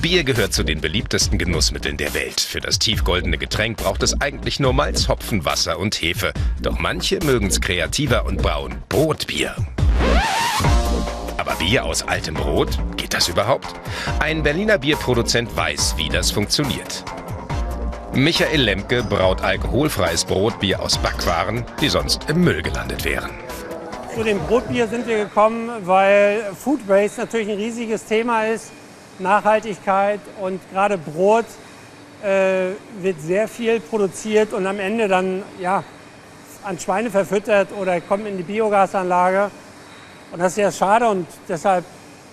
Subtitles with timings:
[0.00, 2.40] Bier gehört zu den beliebtesten Genussmitteln der Welt.
[2.40, 6.32] Für das tiefgoldene Getränk braucht es eigentlich nur Malz, Hopfen, Wasser und Hefe.
[6.62, 9.56] Doch manche mögen es kreativer und brauen Brotbier.
[11.38, 12.78] Aber Bier aus altem Brot?
[12.96, 13.66] Geht das überhaupt?
[14.20, 17.04] Ein Berliner Bierproduzent weiß, wie das funktioniert.
[18.12, 23.32] Michael Lemke braut alkoholfreies Brotbier aus Backwaren, die sonst im Müll gelandet wären.
[24.14, 28.70] Zu dem Brotbier sind wir gekommen, weil Food Waste natürlich ein riesiges Thema ist.
[29.18, 31.44] Nachhaltigkeit und gerade Brot
[32.22, 35.84] äh, wird sehr viel produziert und am Ende dann ja,
[36.64, 39.50] an Schweine verfüttert oder kommt in die Biogasanlage.
[40.32, 41.84] Und das ist sehr schade und deshalb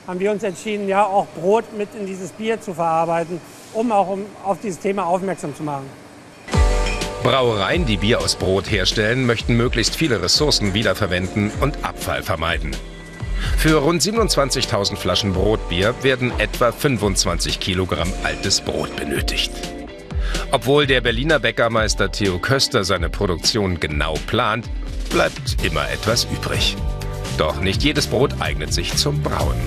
[0.08, 3.40] haben wir uns entschieden, ja auch Brot mit in dieses Bier zu verarbeiten,
[3.74, 5.90] um auch um, auf dieses Thema aufmerksam zu machen.
[7.24, 12.76] Brauereien, die Bier aus Brot herstellen, möchten möglichst viele Ressourcen wiederverwenden und Abfall vermeiden.
[13.58, 19.52] Für rund 27.000 Flaschen Brotbier werden etwa 25 Kilogramm altes Brot benötigt.
[20.52, 24.70] Obwohl der Berliner Bäckermeister Theo Köster seine Produktion genau plant,
[25.10, 26.76] bleibt immer etwas übrig.
[27.38, 29.58] Doch nicht jedes Brot eignet sich zum Brauen.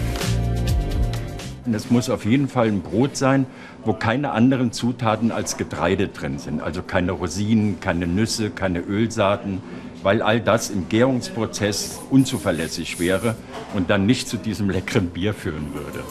[1.73, 3.47] Es muss auf jeden Fall ein Brot sein,
[3.85, 6.63] wo keine anderen Zutaten als Getreide drin sind.
[6.63, 9.63] Also keine Rosinen, keine Nüsse, keine Ölsaaten,
[10.05, 13.35] weil all das im Gärungsprozess unzuverlässig wäre
[13.73, 16.05] und dann nicht zu diesem leckeren Bier führen würde.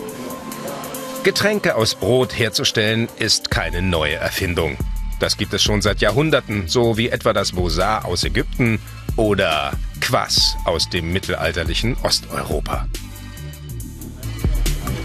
[1.23, 4.77] Getränke aus Brot herzustellen ist keine neue Erfindung.
[5.19, 8.79] Das gibt es schon seit Jahrhunderten, so wie etwa das Bosar aus Ägypten
[9.15, 9.71] oder
[10.01, 12.87] Quass aus dem mittelalterlichen Osteuropa.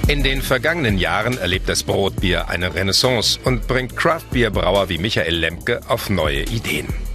[0.08, 5.82] In den vergangenen Jahren erlebt das Brotbier eine Renaissance und bringt Craftbierbrauer wie Michael Lemke
[5.86, 7.07] auf neue Ideen.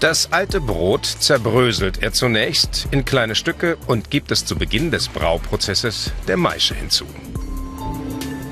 [0.00, 5.08] Das alte Brot zerbröselt er zunächst in kleine Stücke und gibt es zu Beginn des
[5.08, 7.06] Brauprozesses der Maische hinzu.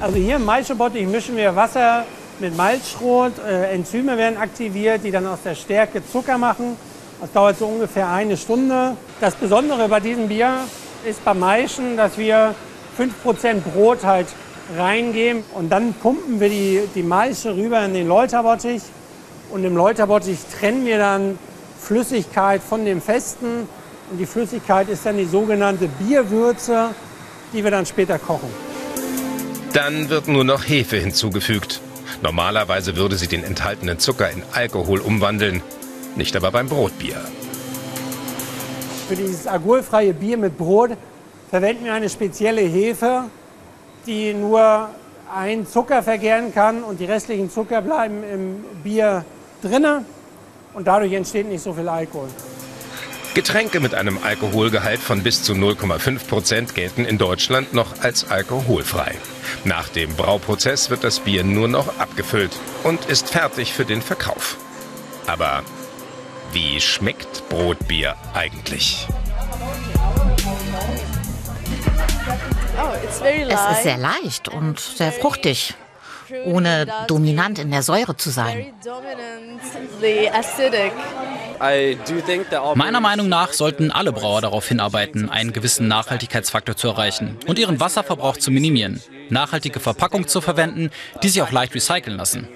[0.00, 2.06] Also hier im Maischebottich mischen wir Wasser
[2.38, 3.32] mit Malzschrot.
[3.46, 6.76] Äh, Enzyme werden aktiviert, die dann aus der Stärke Zucker machen.
[7.20, 8.96] Das dauert so ungefähr eine Stunde.
[9.20, 10.54] Das Besondere bei diesem Bier
[11.04, 12.54] ist beim Maischen, dass wir
[12.98, 14.26] 5% Brot halt
[14.76, 18.82] reingeben und dann pumpen wir die, die Maische rüber in den Läuterbottich
[19.52, 21.38] und im Läuterbottich trennen wir dann
[21.78, 23.68] Flüssigkeit von dem Festen
[24.10, 26.90] und die Flüssigkeit ist dann die sogenannte Bierwürze,
[27.52, 28.48] die wir dann später kochen.
[29.72, 31.80] Dann wird nur noch Hefe hinzugefügt.
[32.22, 35.62] Normalerweise würde sie den enthaltenen Zucker in Alkohol umwandeln,
[36.16, 37.16] nicht aber beim Brotbier.
[39.08, 40.90] Für dieses alkoholfreie Bier mit Brot
[41.50, 43.24] verwenden wir eine spezielle Hefe,
[44.06, 44.88] die nur
[45.34, 49.24] ein Zucker vergären kann und die restlichen Zucker bleiben im Bier
[49.62, 50.04] drinne
[50.74, 52.28] und dadurch entsteht nicht so viel Alkohol.
[53.34, 59.14] Getränke mit einem Alkoholgehalt von bis zu 0,5 Prozent gelten in Deutschland noch als alkoholfrei.
[59.64, 62.52] Nach dem Brauprozess wird das Bier nur noch abgefüllt
[62.84, 64.58] und ist fertig für den Verkauf.
[65.26, 65.62] Aber
[66.52, 69.06] wie schmeckt Brotbier eigentlich?
[73.48, 75.74] Es ist sehr leicht und sehr fruchtig,
[76.44, 78.72] ohne dominant in der Säure zu sein.
[82.74, 87.80] Meiner Meinung nach sollten alle Brauer darauf hinarbeiten, einen gewissen Nachhaltigkeitsfaktor zu erreichen und ihren
[87.80, 89.00] Wasserverbrauch zu minimieren,
[89.30, 90.90] nachhaltige Verpackungen zu verwenden,
[91.22, 92.48] die sich auch leicht recyceln lassen.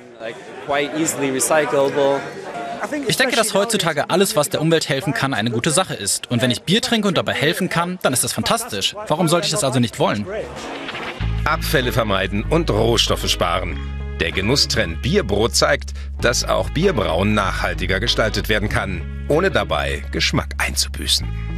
[3.09, 6.31] Ich denke, dass heutzutage alles, was der Umwelt helfen kann, eine gute Sache ist.
[6.31, 8.95] Und wenn ich Bier trinke und dabei helfen kann, dann ist das fantastisch.
[9.09, 10.27] Warum sollte ich das also nicht wollen?
[11.47, 13.79] Abfälle vermeiden und Rohstoffe sparen.
[14.21, 21.56] Der Genusstrend Bierbrot zeigt, dass auch Bierbrauen nachhaltiger gestaltet werden kann, ohne dabei Geschmack einzubüßen.